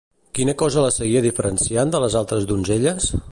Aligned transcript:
Quina 0.37 0.55
cosa 0.61 0.85
la 0.85 0.93
seguia 0.95 1.21
diferenciant 1.27 1.93
de 1.97 2.01
les 2.05 2.17
altres 2.23 2.49
donzelles? 2.55 3.13